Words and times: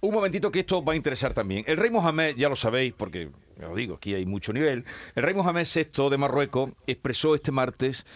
Un 0.00 0.12
momentito 0.14 0.50
que 0.50 0.60
esto 0.60 0.84
va 0.84 0.92
a 0.92 0.96
interesar 0.96 1.34
también. 1.34 1.64
El 1.66 1.76
rey 1.76 1.90
Mohamed, 1.90 2.36
ya 2.36 2.48
lo 2.48 2.56
sabéis, 2.56 2.94
porque 2.96 3.30
lo 3.58 3.74
digo, 3.74 3.96
aquí 3.96 4.14
hay 4.14 4.26
mucho 4.26 4.52
nivel. 4.52 4.84
El 5.14 5.22
rey 5.22 5.34
Mohamed 5.34 5.66
VI 5.72 6.10
de 6.10 6.18
Marruecos 6.18 6.70
expresó 6.86 7.34
este 7.34 7.52
martes 7.52 8.06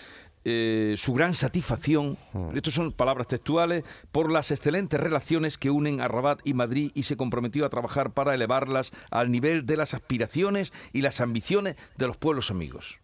eh, 0.45 0.97
su 0.99 1.13
gran 1.15 1.37
satisfacción, 1.37 2.19
Hmm. 2.33 2.57
estas 2.57 2.75
son 2.75 2.91
palabras 2.91 3.29
textuales, 3.29 3.85
por 4.11 4.29
las 4.29 4.51
excelentes 4.51 4.99
relaciones 4.99 5.57
que 5.57 5.71
unen 5.71 6.01
a 6.01 6.09
Rabat 6.09 6.41
y 6.43 6.53
Madrid 6.53 6.91
y 6.95 7.05
se 7.05 7.17
comprometió 7.17 7.65
a 7.65 7.71
trabajar 7.71 8.11
para 8.13 8.35
elevarlas 8.35 8.91
al 9.13 9.31
nivel 9.31 9.67
de 9.67 9.77
las 9.77 9.95
aspiraciones 9.95 10.73
y 10.93 11.03
las 11.03 11.21
ambiciones 11.21 11.77
de 11.97 12.07
los 12.09 12.17
pueblos 12.17 12.51
amigos. 12.51 12.99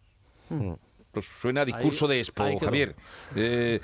Pues 1.13 1.27
suena 1.27 1.61
a 1.61 1.65
discurso 1.65 2.07
Ahí- 2.07 2.15
de 2.17 2.21
Expo. 2.21 2.59
Javier. 2.59 2.97
Eh, 3.37 3.81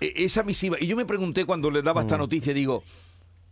e- 0.00 0.12
esa 0.24 0.42
misiva. 0.44 0.76
Y 0.80 0.86
yo 0.86 0.96
me 0.96 1.04
pregunté 1.04 1.44
cuando 1.44 1.70
le 1.72 1.82
daba 1.82 2.02
esta 2.02 2.16
noticia, 2.16 2.54
digo, 2.54 2.84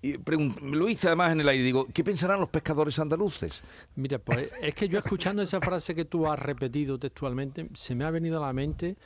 pregun- 0.02 0.56
lo 0.60 0.88
hice 0.88 1.06
además 1.06 1.32
en 1.32 1.40
el 1.40 1.48
aire, 1.48 1.62
digo, 1.64 1.86
¿qué 1.92 2.02
pensarán 2.02 2.40
los 2.40 2.48
pescadores 2.48 2.98
andaluces? 2.98 3.62
Mira, 3.96 4.18
pues 4.18 4.50
es 4.60 4.74
que 4.74 4.88
yo 4.88 4.98
escuchando 4.98 5.42
esa 5.42 5.60
frase 5.60 5.94
que 5.94 6.04
tú 6.04 6.26
has 6.26 6.38
repetido 6.38 6.98
textualmente, 6.98 7.68
se 7.74 7.94
me 7.94 8.04
ha 8.04 8.10
venido 8.10 8.42
a 8.42 8.46
la 8.46 8.52
mente 8.52 8.96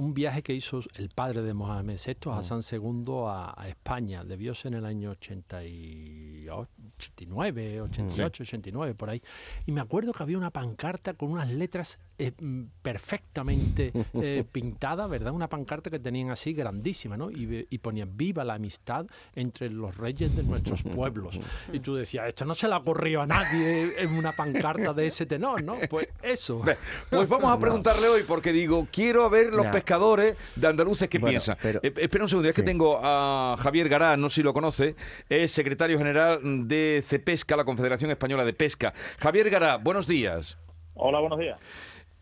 un 0.00 0.14
viaje 0.14 0.42
que 0.42 0.54
hizo 0.54 0.80
el 0.94 1.10
padre 1.10 1.42
de 1.42 1.52
Mohamed 1.52 1.98
VI, 2.04 2.30
Hassan 2.30 2.62
II, 2.70 3.04
a, 3.26 3.54
a 3.56 3.68
España. 3.68 4.24
Debió 4.24 4.54
ser 4.54 4.72
en 4.72 4.78
el 4.78 4.86
año 4.86 5.10
88, 5.10 6.68
89, 6.96 7.82
88, 7.82 8.42
89, 8.42 8.94
por 8.94 9.10
ahí. 9.10 9.22
Y 9.66 9.72
me 9.72 9.80
acuerdo 9.80 10.12
que 10.12 10.22
había 10.22 10.38
una 10.38 10.50
pancarta 10.50 11.14
con 11.14 11.32
unas 11.32 11.50
letras 11.50 11.98
eh, 12.18 12.32
perfectamente 12.82 13.92
eh, 14.14 14.44
pintadas, 14.50 15.08
¿verdad? 15.08 15.32
Una 15.32 15.48
pancarta 15.48 15.90
que 15.90 15.98
tenían 15.98 16.30
así 16.30 16.54
grandísima, 16.54 17.16
¿no? 17.16 17.30
Y, 17.30 17.66
y 17.68 17.78
ponían 17.78 18.16
viva 18.16 18.42
la 18.42 18.54
amistad 18.54 19.06
entre 19.34 19.68
los 19.68 19.96
reyes 19.98 20.34
de 20.34 20.42
nuestros 20.42 20.82
pueblos. 20.94 21.38
Y 21.72 21.80
tú 21.80 21.94
decías, 21.94 22.26
esto 22.26 22.46
no 22.46 22.54
se 22.54 22.68
le 22.68 22.74
ocurrió 22.74 23.22
a 23.22 23.26
nadie 23.26 24.02
en 24.02 24.12
una 24.12 24.32
pancarta 24.32 24.94
de 24.94 25.06
ese 25.06 25.26
tenor, 25.26 25.62
¿no? 25.62 25.76
Pues 25.90 26.08
eso. 26.22 26.62
Pues 27.10 27.28
vamos 27.28 27.50
a 27.50 27.58
preguntarle 27.60 28.08
hoy, 28.08 28.22
porque 28.22 28.50
digo, 28.50 28.88
quiero 28.90 29.28
ver 29.28 29.52
los 29.52 29.66
pescadores 29.66 29.89
de 29.98 30.66
andaluces 30.66 31.08
qué 31.08 31.18
Bueno, 31.18 31.32
piensan. 31.32 31.56
pero- 31.60 31.80
Eh, 31.82 31.92
espera 31.96 32.24
un 32.24 32.28
segundo, 32.28 32.48
es 32.48 32.54
que 32.54 32.62
tengo 32.62 33.00
a 33.02 33.56
Javier 33.58 33.88
Gará, 33.88 34.16
no 34.16 34.28
sé 34.28 34.36
si 34.36 34.42
lo 34.42 34.52
conoce, 34.52 34.94
es 35.28 35.52
secretario 35.52 35.98
general 35.98 36.40
de 36.68 37.02
CEPESCA, 37.06 37.56
la 37.56 37.64
Confederación 37.64 38.10
Española 38.10 38.44
de 38.44 38.52
Pesca. 38.52 38.92
Javier 39.18 39.50
Gará, 39.50 39.76
buenos 39.76 40.06
días. 40.06 40.56
Hola, 40.94 41.20
buenos 41.20 41.38
días. 41.38 41.58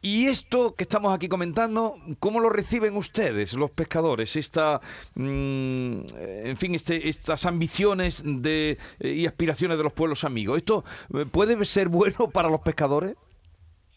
Y 0.01 0.27
esto 0.27 0.77
que 0.77 0.85
estamos 0.85 1.13
aquí 1.13 1.27
comentando, 1.29 1.97
¿cómo 2.21 2.39
lo 2.39 2.51
reciben 2.51 2.97
ustedes, 2.97 3.55
los 3.55 3.73
pescadores? 3.73 4.37
Esta, 4.37 4.81
mm, 5.17 6.01
en 6.45 6.57
fin, 6.57 6.77
este, 6.77 7.09
estas 7.09 7.45
ambiciones 7.47 8.23
de, 8.25 8.79
eh, 9.01 9.09
y 9.11 9.27
aspiraciones 9.27 9.77
de 9.77 9.83
los 9.83 9.93
pueblos 9.93 10.23
amigos. 10.23 10.57
¿Esto 10.59 10.85
eh, 11.15 11.27
puede 11.31 11.65
ser 11.65 11.89
bueno 11.89 12.31
para 12.33 12.49
los 12.49 12.61
pescadores? 12.61 13.17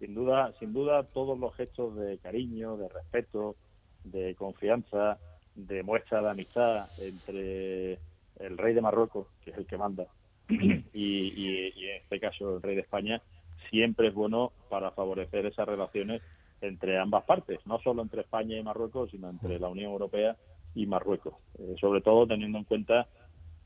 Sin 0.02 0.16
duda, 0.16 0.52
sin 0.58 0.74
duda, 0.74 1.04
todos 1.04 1.38
los 1.38 1.56
gestos 1.56 1.96
de 1.96 2.18
cariño, 2.18 2.76
de 2.76 2.90
respeto, 2.90 3.56
de 4.04 4.34
confianza, 4.34 5.20
de 5.54 5.84
muestra 5.84 6.24
de 6.24 6.30
amistad 6.32 6.90
entre 6.98 8.00
el 8.40 8.58
rey 8.58 8.74
de 8.74 8.82
Marruecos, 8.82 9.28
que 9.44 9.52
es 9.52 9.58
el 9.60 9.68
que 9.68 9.78
manda, 9.78 10.08
y, 10.50 10.58
y- 10.94 11.74
y 11.76 11.86
en 11.86 11.98
este 12.02 12.20
caso 12.20 12.56
el 12.56 12.64
rey 12.64 12.74
de 12.76 12.82
España, 12.82 13.22
siempre 13.70 14.08
es 14.08 14.14
bueno 14.16 14.54
para 14.72 14.90
favorecer 14.90 15.46
esas 15.46 15.68
relaciones 15.68 16.24
entre 16.62 16.98
ambas 16.98 17.24
partes, 17.26 17.60
no 17.68 17.80
solo 17.80 18.02
entre 18.02 18.22
España 18.22 18.58
y 18.58 18.64
Marruecos, 18.64 19.12
sino 19.12 19.30
entre 19.30 19.60
la 19.60 19.70
Unión 19.70 19.92
Europea 19.92 20.36
y 20.74 20.88
Marruecos. 20.88 21.36
Eh, 21.60 21.76
sobre 21.80 22.02
todo 22.02 22.26
teniendo 22.26 22.58
en 22.58 22.64
cuenta 22.64 23.08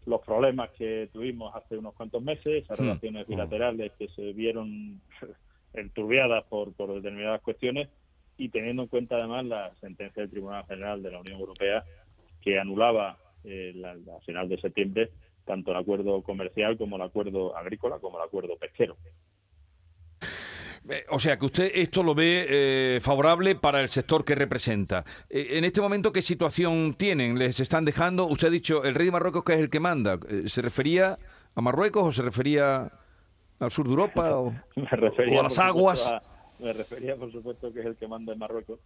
los 0.05 0.19
problemas 0.21 0.69
que 0.71 1.09
tuvimos 1.13 1.55
hace 1.55 1.77
unos 1.77 1.93
cuantos 1.95 2.21
meses, 2.21 2.63
esas 2.63 2.77
relaciones 2.77 3.25
bilaterales 3.27 3.93
que 3.97 4.09
se 4.09 4.33
vieron 4.33 4.99
enturbiadas 5.77 6.43
por, 6.45 6.73
por 6.73 6.93
determinadas 6.93 7.41
cuestiones 7.41 7.89
y 8.37 8.49
teniendo 8.49 8.83
en 8.83 8.87
cuenta 8.89 9.15
además 9.15 9.45
la 9.45 9.73
sentencia 9.81 10.21
del 10.21 10.31
Tribunal 10.31 10.65
General 10.65 11.01
de 11.01 11.11
la 11.11 11.19
Unión 11.19 11.39
Europea 11.39 11.83
que 12.41 12.59
anulaba 12.59 13.17
eh, 13.43 13.73
la 13.75 14.19
final 14.25 14.49
de 14.49 14.59
septiembre 14.59 15.11
tanto 15.45 15.71
el 15.71 15.77
acuerdo 15.77 16.21
comercial 16.23 16.77
como 16.77 16.97
el 16.97 17.03
acuerdo 17.03 17.55
agrícola 17.55 17.99
como 17.99 18.17
el 18.17 18.25
acuerdo 18.25 18.57
pesquero. 18.57 18.97
Eh, 20.89 21.05
O 21.09 21.19
sea, 21.19 21.37
que 21.37 21.45
usted 21.45 21.71
esto 21.73 22.03
lo 22.03 22.13
ve 22.13 22.45
eh, 22.47 22.99
favorable 23.01 23.55
para 23.55 23.81
el 23.81 23.89
sector 23.89 24.25
que 24.25 24.35
representa. 24.35 25.05
Eh, 25.29 25.49
en 25.51 25.65
este 25.65 25.81
momento, 25.81 26.11
¿qué 26.11 26.21
situación 26.21 26.93
tienen? 26.93 27.39
¿Les 27.39 27.59
están 27.59 27.85
dejando? 27.85 28.27
Usted 28.27 28.49
ha 28.49 28.51
dicho, 28.51 28.83
el 28.83 28.95
rey 28.95 29.07
de 29.07 29.11
Marruecos 29.11 29.43
que 29.43 29.53
es 29.53 29.59
el 29.59 29.69
que 29.69 29.79
manda. 29.79 30.19
¿Se 30.45 30.61
refería 30.61 31.17
a 31.55 31.61
Marruecos 31.61 32.03
o 32.03 32.11
se 32.11 32.21
refería 32.21 32.91
al 33.59 33.71
sur 33.71 33.85
de 33.85 33.91
Europa? 33.91 34.39
O... 34.39 34.53
refería 34.91 35.37
O 35.37 35.39
a 35.41 35.43
las 35.43 35.59
aguas. 35.59 36.11
a- 36.11 36.21
me 36.59 36.71
refería 36.73 37.15
por 37.17 37.31
supuesto 37.31 37.73
que 37.73 37.81
es 37.81 37.85
el 37.85 37.95
que 37.97 38.07
manda 38.07 38.31
en 38.33 38.39
Marruecos 38.39 38.79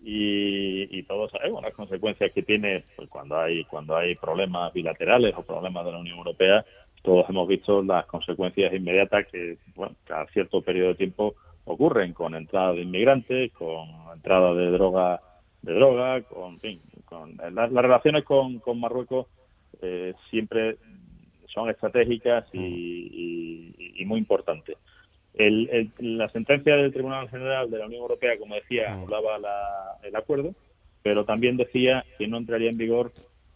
y, 0.00 0.98
y 0.98 1.02
todos 1.04 1.30
sabemos 1.30 1.62
las 1.62 1.72
consecuencias 1.74 2.32
que 2.32 2.42
tiene 2.42 2.82
pues, 2.96 3.08
cuando 3.08 3.38
hay 3.38 3.64
cuando 3.66 3.96
hay 3.96 4.16
problemas 4.16 4.72
bilaterales 4.72 5.32
o 5.36 5.42
problemas 5.42 5.84
de 5.84 5.92
la 5.92 5.98
Unión 5.98 6.18
Europea 6.18 6.64
todos 7.02 7.28
hemos 7.28 7.46
visto 7.46 7.82
las 7.82 8.06
consecuencias 8.06 8.72
inmediatas 8.74 9.26
que 9.30 9.58
bueno 9.76 9.94
cada 10.04 10.26
cierto 10.28 10.62
periodo 10.62 10.88
de 10.88 10.94
tiempo 10.96 11.34
ocurren 11.64 12.12
con 12.12 12.34
entrada 12.34 12.72
de 12.72 12.82
inmigrantes 12.82 13.52
con 13.52 13.88
entrada 14.12 14.52
de 14.54 14.70
droga 14.72 15.20
de 15.62 15.74
droga 15.74 16.22
con 16.22 16.54
en 16.54 16.60
fin 16.60 16.80
con 17.04 17.36
las, 17.36 17.70
las 17.70 17.82
relaciones 17.82 18.24
con, 18.24 18.58
con 18.58 18.80
Marruecos 18.80 19.26
eh, 19.80 20.14
siempre 20.30 20.78
son 21.52 21.68
estratégicas 21.70 22.46
y, 22.52 22.58
y- 23.78 24.02
y 24.02 24.04
muy 24.04 24.18
importantes. 24.18 24.76
El- 25.34 25.68
el- 25.70 26.18
la 26.18 26.28
sentencia 26.28 26.76
del 26.76 26.92
Tribunal 26.92 27.28
General 27.30 27.70
de 27.70 27.78
la 27.78 27.86
Unión 27.86 28.02
Europea, 28.02 28.38
como 28.38 28.54
decía, 28.54 28.92
anulaba 28.94 29.38
la- 29.38 29.96
el 30.02 30.14
acuerdo, 30.16 30.54
pero 31.02 31.24
también 31.24 31.56
decía 31.56 32.04
que 32.18 32.28
no 32.28 32.36
entraría 32.36 32.70
en 32.70 32.76
vigor 32.76 33.12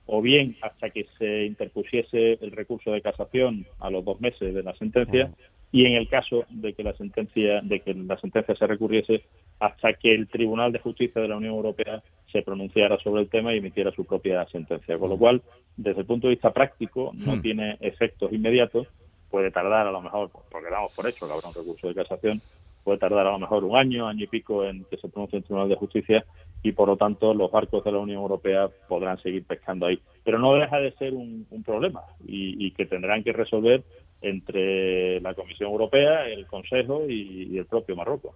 o 0.07 0.23
bien 0.23 0.57
hasta 0.63 0.91
que 0.91 1.07
se 1.19 1.45
interpusiese 1.47 2.39
el 2.41 2.53
recurso 2.53 2.93
de 2.93 3.03
casación 3.03 3.67
a 3.81 3.91
los 3.91 4.05
dos 4.05 4.21
meses 4.21 4.55
de 4.55 4.63
la 4.63 4.75
sentencia 4.77 5.31
y 5.73 5.85
en 5.85 5.95
el 5.95 6.09
caso 6.09 6.45
de 6.49 6.73
que 6.73 6.83
la 6.83 6.93
sentencia 6.95 7.61
de 7.63 7.81
que 7.81 7.93
la 7.95 8.19
sentencia 8.19 8.55
se 8.55 8.67
recurriese 8.67 9.25
hasta 9.59 9.95
que 9.95 10.15
el 10.15 10.29
Tribunal 10.29 10.73
de 10.73 10.79
Justicia 10.79 11.21
de 11.21 11.29
la 11.29 11.37
Unión 11.37 11.55
Europea 11.55 12.03
se 12.31 12.43
pronunciara 12.43 12.99
sobre 12.99 13.23
el 13.23 13.29
tema 13.29 13.55
y 13.55 13.59
emitiera 13.59 13.91
su 13.93 14.05
propia 14.05 14.47
sentencia. 14.47 14.99
Con 14.99 15.11
lo 15.11 15.17
cual, 15.19 15.43
desde 15.77 16.01
el 16.01 16.07
punto 16.07 16.29
de 16.29 16.35
vista 16.35 16.53
práctico, 16.53 17.13
no 17.15 17.37
Hmm. 17.37 17.43
tiene 17.43 17.77
efectos 17.81 18.33
inmediatos. 18.33 18.87
Puede 19.31 19.51
tardar, 19.51 19.87
a 19.87 19.91
lo 19.91 20.01
mejor, 20.01 20.31
porque 20.51 20.71
damos 20.71 20.93
por 20.93 21.09
hecho 21.09 21.27
que 21.27 21.33
habrá 21.33 21.49
un 21.49 21.55
recurso 21.55 21.89
de 21.89 21.95
casación, 21.95 22.41
puede 22.85 22.99
tardar 22.99 23.27
a 23.27 23.33
lo 23.33 23.39
mejor 23.41 23.65
un 23.65 23.77
año, 23.77 24.07
año 24.07 24.25
y 24.25 24.29
pico 24.29 24.65
en 24.65 24.85
que 24.85 24.97
se 24.99 25.09
pronuncie 25.09 25.39
el 25.39 25.45
Tribunal 25.45 25.69
de 25.69 25.75
Justicia 25.75 26.25
y, 26.63 26.71
por 26.73 26.89
lo 26.89 26.97
tanto, 26.97 27.35
los 27.35 27.51
barcos 27.51 27.83
de 27.83 27.91
la 27.91 27.99
Unión 27.99 28.23
Europea 28.23 28.69
podrán 28.89 29.21
seguir 29.21 29.45
pescando 29.45 29.87
ahí. 29.87 29.99
Pero 30.25 30.39
no 30.39 30.55
deja 30.55 30.79
de 30.79 30.93
ser 30.93 31.13
un, 31.13 31.47
un 31.51 31.63
problema 31.65 32.03
y, 32.25 32.65
y 32.65 32.71
que 32.71 32.87
tendrán 32.87 33.25
que 33.25 33.33
resolver 33.33 33.83
entre 34.29 35.21
la 35.21 35.35
Comisión 35.35 35.71
Europea, 35.71 36.27
el 36.29 36.47
Consejo 36.47 37.05
y, 37.09 37.49
y 37.53 37.59
el 37.59 37.67
propio 37.67 37.97
Marruecos. 37.97 38.35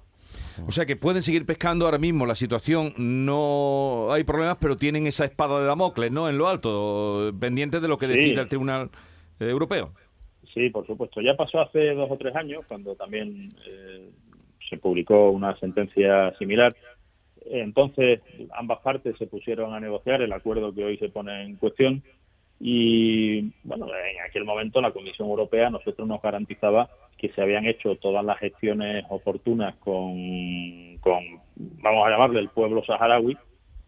O 0.66 0.72
sea, 0.72 0.86
que 0.86 0.96
pueden 0.96 1.22
seguir 1.22 1.46
pescando 1.46 1.86
ahora 1.86 1.98
mismo. 1.98 2.26
La 2.26 2.34
situación 2.34 2.92
no 2.96 4.12
hay 4.12 4.24
problemas, 4.24 4.58
pero 4.60 4.76
tienen 4.76 5.06
esa 5.06 5.24
espada 5.24 5.60
de 5.60 5.66
Damocles, 5.66 6.12
¿no? 6.12 6.28
En 6.28 6.38
lo 6.38 6.48
alto, 6.48 7.32
pendientes 7.40 7.80
de 7.82 7.88
lo 7.88 7.98
que 7.98 8.06
Sí. 8.06 8.12
decida 8.12 8.42
el 8.42 8.48
Tribunal 8.48 8.90
eh, 9.40 9.48
Europeo. 9.48 9.90
Sí, 10.52 10.68
por 10.70 10.86
supuesto. 10.86 11.20
Ya 11.20 11.34
pasó 11.34 11.60
hace 11.60 11.94
dos 11.94 12.10
o 12.10 12.16
tres 12.16 12.34
años, 12.36 12.64
cuando 12.68 12.94
también 12.94 13.48
eh, 13.68 14.10
se 14.68 14.76
publicó 14.76 15.30
una 15.30 15.56
sentencia 15.58 16.32
similar. 16.38 16.74
Entonces, 17.46 18.20
ambas 18.56 18.80
partes 18.80 19.16
se 19.18 19.26
pusieron 19.26 19.72
a 19.74 19.80
negociar 19.80 20.22
el 20.22 20.32
acuerdo 20.32 20.74
que 20.74 20.84
hoy 20.84 20.98
se 20.98 21.08
pone 21.08 21.42
en 21.42 21.56
cuestión 21.56 22.02
y, 22.62 23.52
bueno, 23.64 23.86
en 23.86 24.20
aquel 24.28 24.44
momento 24.44 24.82
la 24.82 24.92
Comisión 24.92 25.28
Europea 25.28 25.70
nosotros 25.70 26.06
nos 26.06 26.20
garantizaba 26.20 26.90
que 27.16 27.30
se 27.30 27.40
habían 27.40 27.64
hecho 27.64 27.96
todas 27.96 28.22
las 28.22 28.38
gestiones 28.38 29.04
oportunas 29.08 29.76
con, 29.76 30.98
con 30.98 31.24
vamos 31.56 32.06
a 32.06 32.10
llamarle, 32.10 32.40
el 32.40 32.50
pueblo 32.50 32.84
saharaui 32.84 33.36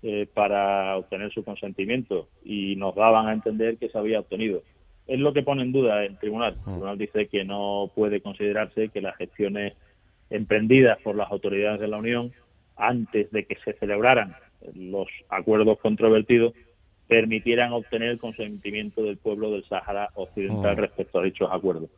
eh, 0.03 0.27
para 0.33 0.97
obtener 0.97 1.31
su 1.33 1.45
consentimiento 1.45 2.29
y 2.45 2.75
nos 2.77 2.95
daban 2.95 3.29
a 3.29 3.35
entender 3.35 3.77
que 3.77 3.91
se 3.91 3.99
había 3.99 4.21
obtenido. 4.21 4.63
Es 5.07 5.21
lo 5.21 5.35
que 5.35 5.43
pone 5.43 5.63
en 5.63 5.73
duda 5.73 6.03
el 6.05 6.19
tribunal. 6.19 6.55
El 6.55 6.73
tribunal 6.73 6.97
dice 6.99 7.29
que 7.29 7.45
no 7.45 7.91
puede 7.95 8.23
considerarse 8.23 8.89
que 8.89 9.03
las 9.03 9.17
gestiones 9.17 9.75
emprendidas 10.31 10.99
por 11.03 11.15
las 11.15 11.31
autoridades 11.31 11.79
de 11.79 11.89
la 11.89 11.99
Unión 11.99 12.33
antes 12.77 13.31
de 13.33 13.45
que 13.45 13.57
se 13.65 13.75
celebraran 13.75 14.35
los 14.75 15.09
acuerdos 15.29 15.79
controvertidos 15.79 16.55
permitieran 17.13 17.75
obtener 17.75 18.09
el 18.09 18.19
consentimiento 18.19 19.03
del 19.03 19.19
pueblo 19.19 19.51
del 19.51 19.63
Sáhara 19.69 20.09
Occidental 20.15 20.73
Oh. 20.79 20.81
respecto 20.81 21.19
a 21.19 21.23
dichos 21.23 21.47
acuerdos. 21.53 21.91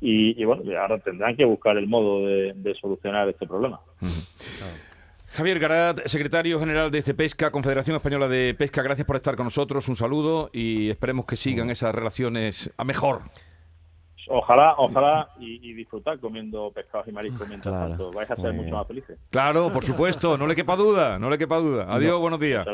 Y, 0.00 0.40
y 0.40 0.44
bueno, 0.46 0.62
ahora 0.80 0.98
tendrán 0.98 1.36
que 1.36 1.44
buscar 1.44 1.76
el 1.76 1.86
modo 1.86 2.26
de, 2.26 2.54
de 2.56 2.74
solucionar 2.76 3.28
este 3.28 3.46
problema. 3.46 3.80
Javier 5.32 5.58
Garat, 5.58 6.06
secretario 6.06 6.58
general 6.58 6.90
de 6.90 7.02
CEPESCA, 7.02 7.50
Confederación 7.50 7.96
Española 7.96 8.28
de 8.28 8.54
Pesca, 8.54 8.80
gracias 8.80 9.06
por 9.06 9.16
estar 9.16 9.36
con 9.36 9.44
nosotros, 9.44 9.86
un 9.90 9.96
saludo 9.96 10.48
y 10.54 10.88
esperemos 10.88 11.26
que 11.26 11.36
sigan 11.36 11.68
esas 11.68 11.94
relaciones 11.94 12.72
a 12.78 12.84
mejor. 12.84 13.20
Ojalá, 14.28 14.74
ojalá 14.78 15.28
y, 15.40 15.74
disfrutar 15.74 16.18
comiendo 16.20 16.70
pescados 16.70 17.08
y 17.08 17.12
mariscos 17.12 17.48
mientras 17.48 17.88
tanto. 17.88 18.12
Vais 18.12 18.30
a 18.30 18.36
ser 18.36 18.52
mucho 18.54 18.74
más 18.74 18.86
felices. 18.86 19.18
Claro, 19.30 19.72
por 19.72 19.84
supuesto, 19.84 20.38
no 20.38 20.46
le 20.46 20.54
quepa 20.54 20.76
duda, 20.76 21.18
no 21.18 21.28
le 21.28 21.36
quepa 21.38 21.58
duda. 21.58 21.86
Adiós, 21.88 22.20
buenos 22.20 22.38
días. 22.40 22.64